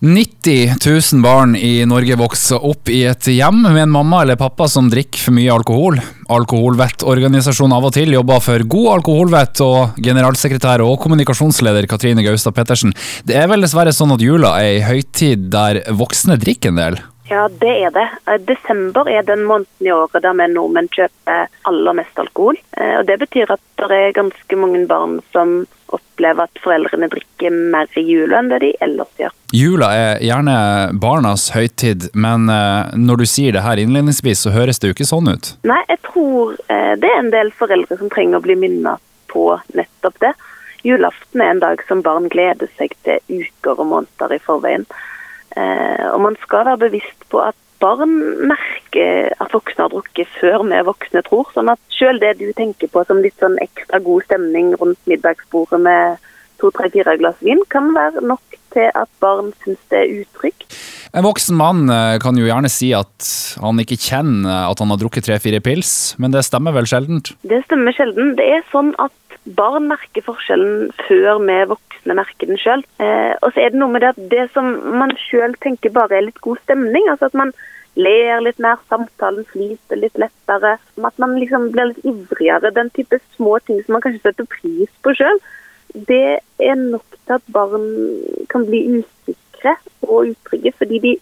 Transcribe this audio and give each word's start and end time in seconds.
90 0.00 0.74
000 1.12 1.22
barn 1.22 1.56
i 1.56 1.82
Norge 1.86 2.14
vokser 2.14 2.62
opp 2.62 2.86
i 2.88 3.00
et 3.10 3.26
hjem 3.34 3.64
med 3.64 3.80
en 3.82 3.90
mamma 3.90 4.20
eller 4.22 4.38
pappa 4.38 4.68
som 4.70 4.86
drikker 4.92 5.18
for 5.18 5.34
mye 5.34 5.50
alkohol. 5.50 5.98
Alkoholvettorganisasjonen 6.30 7.74
Av 7.74 7.88
og 7.88 7.96
til 7.96 8.14
jobber 8.14 8.38
for 8.44 8.62
god 8.62 8.88
alkoholvett, 8.92 9.58
og 9.66 9.98
generalsekretær 9.98 10.84
og 10.86 11.00
kommunikasjonsleder 11.02 11.88
Katrine 11.90 12.22
Gaustad 12.22 12.54
Pettersen. 12.54 12.94
Det 13.26 13.40
er 13.40 13.50
vel 13.50 13.66
dessverre 13.66 13.90
sånn 13.96 14.14
at 14.14 14.22
jula 14.22 14.54
er 14.62 14.76
ei 14.76 14.84
høytid 14.86 15.48
der 15.50 15.82
voksne 15.98 16.38
drikker 16.38 16.70
en 16.70 16.78
del? 16.78 17.00
Ja, 17.28 17.48
det 17.50 17.74
er 17.88 17.90
det. 17.92 18.06
Eh, 18.30 18.38
desember 18.46 19.10
er 19.10 19.26
den 19.26 19.42
måneden 19.48 19.88
i 19.88 19.92
året 19.92 20.22
der 20.22 20.36
vi 20.38 20.46
nordmenn 20.52 20.88
kjøper 20.94 21.50
aller 21.68 21.98
mest 21.98 22.22
alkohol. 22.22 22.56
Eh, 22.78 23.00
og 23.00 23.10
Det 23.10 23.18
betyr 23.18 23.50
at 23.50 23.64
det 23.82 23.98
er 23.98 24.14
ganske 24.16 24.60
mange 24.62 24.86
barn 24.86 25.18
som 25.34 25.66
opplever 25.94 26.48
at 26.48 26.62
foreldrene 26.62 27.08
drikker 27.12 27.54
mer 27.74 27.88
i 27.98 28.04
jula 28.04 28.42
enn 28.42 28.50
det 28.52 28.60
de 28.64 28.72
ellers 28.84 29.10
gjør. 29.20 29.34
Jula 29.56 29.88
er 29.96 30.22
gjerne 30.24 30.56
barnas 31.00 31.48
høytid, 31.54 32.10
men 32.14 32.50
eh, 32.52 32.94
når 32.98 33.22
du 33.22 33.26
sier 33.28 33.56
det 33.56 33.64
her 33.64 33.80
innledningsvis, 33.80 34.44
så 34.44 34.52
høres 34.54 34.80
det 34.80 34.90
jo 34.90 34.98
ikke 34.98 35.08
sånn 35.08 35.32
ut? 35.32 35.54
Nei, 35.68 35.80
jeg 35.88 36.02
tror 36.10 36.56
det 36.68 37.08
er 37.08 37.20
en 37.20 37.32
del 37.32 37.50
foreldre 37.56 37.96
som 38.00 38.10
trenger 38.12 38.40
å 38.40 38.44
bli 38.44 38.56
minnet 38.58 39.00
på 39.32 39.50
nettopp 39.76 40.18
det. 40.24 40.32
Julaften 40.86 41.42
er 41.42 41.52
en 41.52 41.62
dag 41.62 41.82
som 41.88 42.02
barn 42.06 42.28
gleder 42.32 42.70
seg 42.78 42.94
til 43.06 43.20
uker 43.28 43.80
og 43.80 43.88
måneder 43.92 44.34
i 44.36 44.42
forveien. 44.42 44.86
Eh, 45.56 46.04
og 46.12 46.20
man 46.22 46.36
skal 46.44 46.66
være 46.68 46.88
bevisst 46.88 47.26
på 47.32 47.42
at 47.42 47.56
barn 47.80 48.14
merker 48.50 49.32
at 49.38 49.54
voksne 49.54 49.84
har 49.84 49.92
drukket 49.92 50.30
før 50.40 50.64
vi 50.68 50.80
voksne 50.88 51.22
tror. 51.26 51.50
Sånn 51.54 51.70
at 51.72 51.80
selv 51.94 52.22
det 52.24 52.36
du 52.40 52.48
tenker 52.56 52.90
på 52.92 53.04
som 53.08 53.22
litt 53.24 53.38
sånn 53.42 53.58
ekstra 53.62 54.00
god 54.04 54.26
stemning 54.28 54.74
rundt 54.80 55.00
middagsbordet 55.10 55.80
med 55.84 56.24
to, 56.58 56.72
tre, 56.74 56.90
fire 56.94 57.16
glass 57.20 57.38
vin, 57.44 57.62
kan 57.70 57.92
være 57.94 58.24
nok 58.26 58.58
til 58.78 58.88
at 58.94 59.10
barn 59.22 59.52
syns 59.64 59.82
det 59.92 60.00
er 60.04 60.14
utrygt. 60.22 60.78
En 61.16 61.24
voksen 61.24 61.56
mann 61.58 61.88
eh, 61.92 62.16
kan 62.22 62.36
jo 62.38 62.46
gjerne 62.46 62.70
si 62.72 62.92
at 62.96 63.28
han 63.62 63.80
ikke 63.82 63.98
kjenner 64.00 64.68
at 64.68 64.80
han 64.82 64.92
har 64.92 65.00
drukket 65.00 65.26
tre-fire 65.28 65.60
pils, 65.64 66.14
men 66.20 66.34
det 66.34 66.44
stemmer 66.46 66.76
vel 66.76 66.88
sjeldent? 66.88 67.32
Det 67.48 67.62
stemmer 67.66 67.96
sjelden. 67.96 68.34
Det 68.38 68.46
er 68.58 68.66
sånn 68.72 68.92
at 69.02 69.14
barn 69.56 69.88
merker 69.88 70.24
forskjellen 70.26 70.90
før 71.06 71.40
vi 71.40 71.56
voksne 71.70 72.16
merker 72.18 72.50
den 72.50 72.60
sjøl. 72.60 72.84
Eh, 73.00 73.32
og 73.40 73.52
så 73.52 73.64
er 73.64 73.72
det 73.72 73.80
noe 73.80 73.92
med 73.94 74.04
det 74.04 74.12
at 74.14 74.22
det 74.32 74.46
som 74.54 74.70
man 75.00 75.14
sjøl 75.28 75.56
tenker 75.64 75.94
bare 75.94 76.18
er 76.18 76.28
litt 76.28 76.40
god 76.44 76.60
stemning, 76.66 77.08
altså 77.08 77.30
at 77.30 77.38
man 77.38 77.54
ler 77.98 78.42
litt 78.44 78.60
mer, 78.62 78.78
samtalen 78.90 79.46
flyter 79.50 79.98
litt 79.98 80.18
lettere, 80.20 80.76
at 80.78 81.22
man 81.22 81.38
liksom 81.40 81.70
blir 81.74 81.90
litt 81.90 82.04
ivrigere, 82.06 82.70
den 82.74 82.92
type 82.94 83.18
små 83.34 83.58
ting 83.66 83.80
som 83.82 83.96
man 83.96 84.04
kanskje 84.04 84.28
setter 84.28 84.46
pris 84.52 84.92
på 85.02 85.16
sjøl, 85.18 85.40
det 85.94 86.40
er 86.60 86.76
nok 86.78 87.18
til 87.26 87.36
at 87.38 87.52
barn 87.54 87.86
kan 88.52 88.66
bli 88.68 88.82
usikre 89.00 89.76
og 90.06 90.32
utrygge, 90.32 90.72
fordi 90.78 91.00
de 91.04 91.14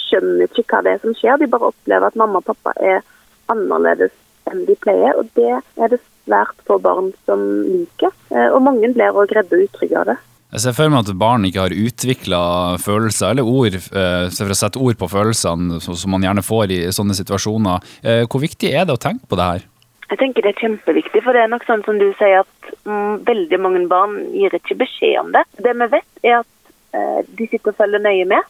skjønner 0.00 0.48
ikke 0.48 0.66
hva 0.68 0.82
det 0.84 0.96
er 0.96 1.02
som 1.04 1.16
skjer. 1.16 1.40
De 1.40 1.50
bare 1.50 1.70
opplever 1.70 2.08
at 2.10 2.18
mamma 2.18 2.42
og 2.42 2.48
pappa 2.50 2.74
er 2.80 3.04
annerledes 3.52 4.14
enn 4.50 4.64
de 4.66 4.76
pleier, 4.82 5.14
og 5.18 5.28
det 5.38 5.52
er 5.60 5.92
det 5.92 6.00
svært 6.24 6.58
få 6.66 6.78
barn 6.82 7.12
som 7.28 7.42
liker. 7.66 8.12
Eh, 8.32 8.48
og 8.50 8.62
mange 8.66 8.90
blir 8.94 9.14
òg 9.14 9.32
redde 9.36 9.56
og 9.56 9.68
utrygge 9.68 10.00
av 10.00 10.12
det. 10.12 10.18
Jeg 10.50 10.64
ser 10.64 10.74
for 10.74 10.90
meg 10.90 11.06
at 11.06 11.18
barn 11.18 11.44
ikke 11.46 11.62
har 11.62 11.74
utvikla 11.78 12.40
følelser 12.82 13.30
eller 13.30 13.46
ord, 13.46 13.76
eh, 13.78 14.24
for 14.34 14.50
å 14.50 14.58
sette 14.58 14.80
ord 14.82 14.98
på 14.98 15.08
følelsene 15.12 15.78
som 15.78 16.10
man 16.10 16.26
gjerne 16.26 16.42
får 16.42 16.74
i 16.74 16.80
sånne 16.90 17.14
situasjoner. 17.14 17.86
Eh, 18.02 18.24
hvor 18.26 18.42
viktig 18.42 18.72
er 18.74 18.88
det 18.88 18.96
å 18.96 19.02
tenke 19.02 19.30
på 19.30 19.38
det 19.38 19.46
her? 19.46 19.69
Jeg 20.10 20.18
tenker 20.18 20.42
Det 20.42 20.54
er 20.54 20.62
kjempeviktig, 20.64 21.22
for 21.22 21.36
det 21.36 21.44
er 21.44 21.52
nok 21.52 21.66
sånn 21.68 21.84
som 21.86 22.00
du 22.00 22.08
sier 22.18 22.42
at 22.42 22.70
mm, 22.88 23.20
veldig 23.28 23.60
mange 23.62 23.84
barn 23.90 24.16
gir 24.34 24.54
ikke 24.56 24.80
beskjed 24.80 25.20
om 25.20 25.30
det. 25.36 25.44
Det 25.62 25.74
vi 25.78 25.86
vet, 25.92 26.08
er 26.26 26.40
at 26.40 26.72
eh, 26.98 27.20
de 27.38 27.46
sitter 27.46 27.70
og 27.70 27.78
følger 27.78 28.02
nøye 28.02 28.26
med. 28.32 28.48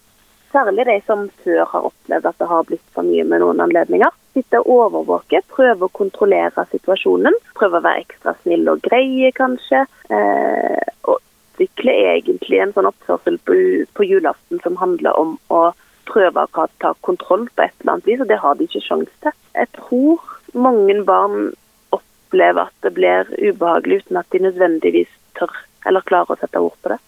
Særlig 0.50 0.86
de 0.88 0.96
som 1.06 1.28
før 1.44 1.60
har 1.70 1.90
opplevd 1.90 2.26
at 2.26 2.40
det 2.40 2.48
har 2.50 2.64
blitt 2.66 2.86
for 2.96 3.06
mye 3.06 3.26
med 3.28 3.44
noen 3.44 3.60
anledninger. 3.62 4.16
Sitte 4.34 4.62
og 4.62 4.72
overvåke, 4.78 5.42
prøve 5.52 5.86
å 5.86 5.92
kontrollere 6.00 6.64
situasjonen. 6.72 7.36
Prøve 7.58 7.78
å 7.78 7.84
være 7.84 8.06
ekstra 8.06 8.34
snill 8.40 8.66
og 8.72 8.80
greie, 8.88 9.30
kanskje. 9.36 9.84
Eh, 10.10 10.88
og 11.12 11.20
utvikle 11.60 11.92
egentlig 11.92 12.60
en 12.62 12.72
sånn 12.72 12.88
oppførsel 12.88 13.36
på, 13.44 13.54
på, 13.92 14.08
julaften 14.08 14.60
som 14.64 14.80
handler 14.80 15.12
om 15.20 15.36
å 15.52 15.70
prøve 16.08 16.42
å 16.42 16.66
ta 16.80 16.94
kontroll 17.06 17.46
på 17.54 17.66
et 17.66 17.74
eller 17.82 17.98
annet 17.98 18.08
vis, 18.08 18.20
og 18.20 18.28
det 18.30 18.40
har 18.40 18.56
de 18.56 18.66
ikke 18.66 18.82
sjanse 18.82 19.12
til. 19.22 19.36
Jeg 19.54 19.68
tror 19.76 20.24
mange 20.54 20.96
barn 21.06 21.50
opplever 21.94 22.68
at 22.68 22.86
det 22.86 22.94
blir 22.96 23.30
ubehagelig 23.38 24.02
uten 24.04 24.20
at 24.20 24.30
de 24.34 24.42
nødvendigvis 24.46 25.10
tør 25.38 25.52
eller 25.88 26.04
klarer 26.06 26.34
å 26.34 26.40
sette 26.40 26.60
ord 26.60 26.76
på 26.82 26.92
det. 26.92 27.00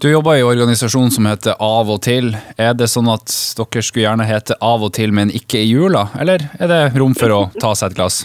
Du 0.00 0.08
jobber 0.08 0.38
i 0.38 0.44
organisasjon 0.46 1.10
som 1.12 1.26
heter 1.28 1.58
Av 1.60 1.90
og 1.92 1.98
til. 2.06 2.32
Er 2.56 2.72
det 2.72 2.88
sånn 2.88 3.10
at 3.12 3.28
dere 3.58 3.82
skulle 3.84 4.06
gjerne 4.06 4.24
hete 4.24 4.56
Av 4.64 4.80
og 4.86 4.94
til, 4.96 5.12
men 5.12 5.28
ikke 5.28 5.60
i 5.60 5.68
jula? 5.68 6.06
Eller 6.16 6.46
er 6.56 6.70
det 6.72 6.78
rom 6.96 7.12
for 7.12 7.34
å 7.36 7.40
ta 7.60 7.74
seg 7.76 7.92
et 7.92 7.98
glass? 7.98 8.22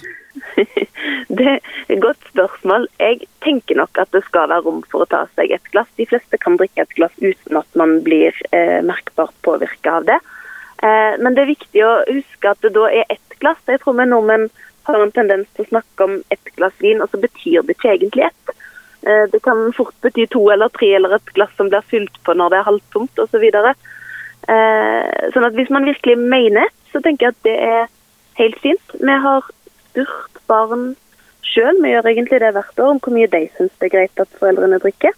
Det 1.36 1.48
er 1.52 1.60
et 1.92 2.00
godt 2.00 2.22
spørsmål. 2.30 2.86
Jeg 3.02 3.26
tenker 3.44 3.76
nok 3.76 3.98
at 4.00 4.12
det 4.16 4.22
skal 4.24 4.48
være 4.48 4.64
rom 4.64 4.82
for 4.88 5.04
å 5.04 5.10
ta 5.12 5.26
seg 5.36 5.52
et 5.52 5.68
glass. 5.74 5.90
De 6.00 6.08
fleste 6.08 6.40
kan 6.40 6.56
drikke 6.56 6.86
et 6.86 6.96
glass 6.96 7.12
uten 7.20 7.60
at 7.60 7.68
man 7.76 7.98
blir 8.06 8.32
eh, 8.56 8.80
merkbart 8.86 9.36
påvirka 9.44 9.98
av 10.00 10.08
det. 10.08 10.20
Eh, 10.80 11.18
men 11.20 11.36
det 11.36 11.44
er 11.44 11.52
viktig 11.52 11.84
å 11.84 11.94
huske 12.08 12.52
at 12.54 12.62
det 12.64 12.72
da 12.78 12.88
er 12.88 13.10
ett 13.10 13.25
glass. 13.46 13.62
Jeg 13.70 13.84
tror 13.84 13.98
vi 14.00 14.10
nordmenn 14.10 14.50
har 14.90 15.02
en 15.02 15.14
tendens 15.14 15.50
til 15.54 15.66
å 15.66 15.72
snakke 15.72 16.06
om 16.10 16.20
ett 16.34 16.54
glass 16.58 16.76
vin, 16.82 17.02
og 17.02 17.10
så 17.10 17.22
betyr 17.22 17.66
det 17.66 17.78
ikke 17.78 17.94
egentlig 17.94 18.28
ett. 18.28 18.56
Eh, 19.06 19.26
det 19.32 19.42
kan 19.46 19.70
fort 19.78 19.96
bety 20.02 20.28
to 20.34 20.44
eller 20.54 20.74
tre 20.74 20.92
eller 20.98 21.18
et 21.18 21.34
glass 21.38 21.54
som 21.58 21.70
blir 21.70 21.86
fylt 21.90 22.18
på 22.26 22.36
når 22.38 22.54
det 22.54 22.60
er 22.60 22.70
halvtomt 22.70 23.22
osv. 23.24 23.32
Så 23.34 23.42
videre. 23.42 23.76
Eh, 24.46 25.30
sånn 25.34 25.46
at 25.48 25.56
hvis 25.58 25.72
man 25.74 25.88
virkelig 25.90 26.20
mener 26.22 26.70
så 26.94 27.02
tenker 27.04 27.28
jeg 27.28 27.36
at 27.36 27.48
det 27.48 27.56
er 27.60 27.88
helt 28.40 28.60
fint. 28.64 28.96
Vi 29.02 29.18
har 29.26 29.48
spurt 29.90 30.42
barn 30.50 30.94
sjøl, 31.46 31.82
vi 31.84 31.94
gjør 31.94 32.10
egentlig 32.12 32.42
det 32.44 32.54
hvert 32.56 32.80
år, 32.82 32.94
om 32.94 33.02
hvor 33.02 33.16
mye 33.16 33.32
de 33.32 33.46
syns 33.56 33.74
det 33.80 33.90
er 33.90 33.96
greit 33.98 34.22
at 34.22 34.38
foreldrene 34.40 34.80
drikker. 34.84 35.16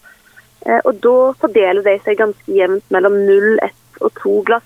Eh, 0.65 0.79
og 0.83 0.97
da 1.03 1.17
fordeler 1.43 1.83
de 1.85 1.97
seg 2.05 2.19
ganske 2.21 2.57
jevnt 2.57 2.87
mellom 2.93 3.19
null, 3.27 3.59
ett 3.65 4.01
og 4.01 4.13
to 4.21 4.41
glass. 4.47 4.65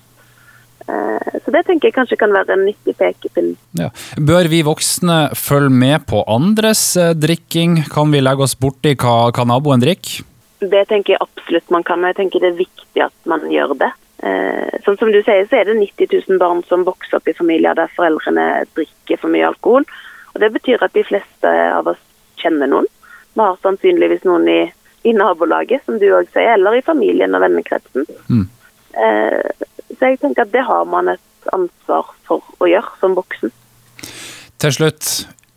Eh, 0.88 1.38
så 1.44 1.54
det 1.54 1.64
tenker 1.68 1.88
jeg 1.88 1.96
kanskje 1.96 2.18
kan 2.20 2.34
være 2.34 2.56
en 2.56 2.66
nyttig 2.66 2.94
pekepinn. 2.98 3.54
Ja. 3.78 3.90
Bør 4.18 4.50
vi 4.52 4.62
voksne 4.66 5.18
følge 5.38 5.72
med 5.84 6.06
på 6.10 6.24
andres 6.30 6.84
eh, 7.00 7.14
drikking? 7.14 7.82
Kan 7.92 8.12
vi 8.14 8.22
legge 8.22 8.46
oss 8.46 8.56
borti 8.58 8.94
hva, 8.96 9.30
hva 9.30 9.48
naboen 9.48 9.82
drikker? 9.82 10.22
Det 10.62 10.84
tenker 10.90 11.16
jeg 11.16 11.22
absolutt 11.24 11.72
man 11.74 11.82
kan, 11.86 12.02
og 12.04 12.12
jeg 12.12 12.20
tenker 12.20 12.42
det 12.42 12.52
er 12.52 12.60
viktig 12.60 13.02
at 13.02 13.14
man 13.26 13.48
gjør 13.50 13.74
det. 13.80 13.90
Eh, 14.22 14.78
sånn 14.84 14.98
som 15.00 15.10
du 15.10 15.18
sier, 15.24 15.46
så 15.50 15.58
er 15.58 15.66
det 15.66 15.80
90 15.80 16.12
000 16.28 16.38
barn 16.38 16.62
som 16.68 16.86
vokser 16.86 17.18
opp 17.18 17.30
i 17.30 17.34
familier 17.34 17.74
der 17.78 17.90
foreldrene 17.96 18.64
drikker 18.76 19.18
for 19.18 19.34
mye 19.34 19.48
alkohol. 19.50 19.86
Og 20.32 20.40
Det 20.40 20.52
betyr 20.54 20.84
at 20.84 20.94
de 20.94 21.04
fleste 21.04 21.50
av 21.72 21.90
oss 21.90 22.02
kjenner 22.40 22.70
noen. 22.70 22.86
Vi 23.34 23.42
har 23.42 23.58
sannsynligvis 23.64 24.24
noen 24.28 24.46
i, 24.48 24.60
i 25.08 25.14
nabolaget, 25.16 25.82
som 25.86 25.98
du 25.98 26.06
òg 26.14 26.30
sier, 26.30 26.54
eller 26.54 26.78
i 26.78 26.86
familien 26.86 27.34
og 27.34 27.42
vennekretsen. 27.42 28.06
Mm. 28.30 28.46
Eh, 28.92 29.66
så 30.02 30.08
jeg 30.10 30.18
tenker 30.18 30.42
at 30.42 30.50
det 30.50 30.64
har 30.66 30.86
man 30.90 31.12
et 31.12 31.52
ansvar 31.54 32.08
for 32.26 32.42
å 32.58 32.66
gjøre 32.66 32.90
som 32.98 33.12
voksen. 33.14 33.52
Til 34.58 34.74
slutt, 34.74 35.10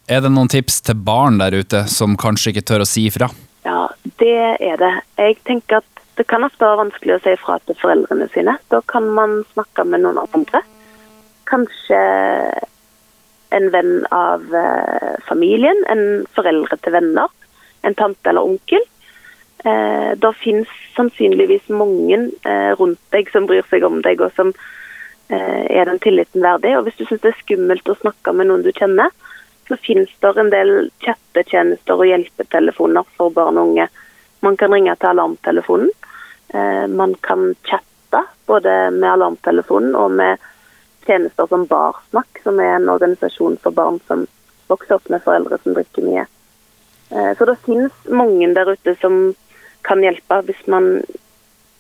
er 0.06 0.22
det 0.22 0.30
noen 0.30 0.52
tips 0.54 0.84
til 0.86 1.00
barn 1.02 1.40
der 1.42 1.56
ute 1.58 1.82
som 1.90 2.14
kanskje 2.14 2.54
ikke 2.54 2.66
tør 2.70 2.84
å 2.86 2.88
si 2.90 3.08
ifra? 3.10 3.32
Ja, 3.66 3.88
det 4.22 4.38
er 4.62 4.78
det. 4.78 4.92
Jeg 5.18 5.40
tenker 5.50 5.82
at 5.82 6.04
det 6.20 6.28
kan 6.30 6.46
ofte 6.46 6.62
være 6.62 6.84
vanskelig 6.84 7.16
å 7.16 7.24
si 7.24 7.34
ifra 7.34 7.58
til 7.66 7.80
foreldrene 7.82 8.30
sine. 8.36 8.54
Da 8.70 8.84
kan 8.86 9.10
man 9.18 9.40
snakke 9.56 9.88
med 9.90 10.06
noen 10.06 10.22
andre. 10.28 10.62
Kanskje 11.50 11.98
en 13.58 13.72
venn 13.74 14.06
av 14.14 14.46
eh, 14.54 15.16
familien, 15.26 15.82
en 15.90 16.06
foreldre 16.38 16.78
til 16.86 16.94
venner, 17.00 17.34
en 17.82 17.98
tante 17.98 18.30
eller 18.30 18.46
onkel. 18.46 18.86
Eh, 19.66 20.16
det 20.16 20.34
finnes 20.34 20.68
sannsynligvis 20.96 21.70
mange 21.74 22.18
eh, 22.46 22.72
rundt 22.78 23.02
deg 23.10 23.32
som 23.34 23.48
bryr 23.50 23.66
seg 23.66 23.86
om 23.88 23.98
deg, 24.06 24.22
og 24.22 24.34
som 24.38 24.52
eh, 24.54 25.64
er 25.66 25.88
den 25.90 26.02
tilliten 26.04 26.44
verdig. 26.46 26.76
Og 26.78 26.86
hvis 26.86 27.00
du 27.00 27.06
syns 27.08 27.24
det 27.24 27.32
er 27.32 27.40
skummelt 27.40 27.90
å 27.90 27.96
snakke 27.98 28.34
med 28.38 28.52
noen 28.52 28.66
du 28.66 28.70
kjenner, 28.78 29.10
så 29.66 29.78
finnes 29.82 30.12
det 30.22 30.34
en 30.38 30.52
del 30.54 30.74
chattetjenester 31.02 31.98
og 31.98 32.12
hjelpetelefoner 32.12 33.08
for 33.18 33.34
barn 33.34 33.58
og 33.58 33.72
unge. 33.72 33.88
Man 34.46 34.58
kan 34.62 34.76
ringe 34.76 34.94
til 35.02 35.10
alarmtelefonen. 35.10 35.90
Man 36.94 37.16
kan 37.26 37.56
chatte 37.66 38.20
både 38.46 38.76
med 38.94 39.08
alarmtelefonen 39.10 39.96
og 39.98 40.14
med 40.20 40.44
tjenester 41.08 41.50
som 41.50 41.64
Barsnakk, 41.66 42.38
som 42.44 42.62
er 42.62 42.76
en 42.76 42.92
organisasjon 42.94 43.58
for 43.64 43.74
barn 43.74 43.98
som 44.06 44.28
vokser 44.70 45.00
opp 45.00 45.10
med 45.10 45.26
foreldre 45.26 45.58
som 45.64 45.74
drikker 45.74 46.06
mye. 46.06 46.28
Så 47.10 47.50
det 47.50 47.58
finnes 47.66 48.14
mange 48.22 48.52
der 48.54 48.70
ute 48.78 48.94
som 49.02 49.18
kan 49.86 50.04
hjelpe 50.04 50.42
hvis 50.48 50.66
man 50.72 50.90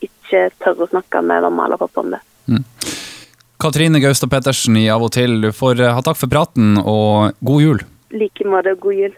ikke 0.06 0.48
tør 0.62 0.86
å 0.86 0.90
snakke 0.92 1.22
med 1.26 1.46
mamma 1.48 1.68
eller 1.68 1.82
pappa 1.82 2.04
om 2.04 2.14
det. 2.14 2.22
Mm. 2.52 2.64
Katrine 3.62 4.02
Gaustad 4.04 4.30
Pettersen 4.30 4.78
i 4.78 4.88
Av 4.92 5.04
og 5.06 5.14
til, 5.16 5.40
du 5.42 5.52
får 5.56 5.82
eh, 5.82 5.94
ha 5.96 6.02
takk 6.06 6.20
for 6.20 6.32
praten 6.32 6.76
og 6.82 7.38
god 7.46 7.64
jul. 7.64 7.86
like 8.16 8.46
måte, 8.48 8.76
god 8.80 8.96
jul. 8.96 9.16